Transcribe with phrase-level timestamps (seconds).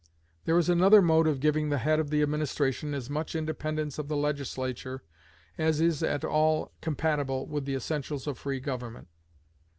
[0.45, 4.07] There is another mode of giving the head of the administration as much independence of
[4.07, 5.03] the Legislature
[5.59, 9.09] as is at all compatible with the essentials of free government.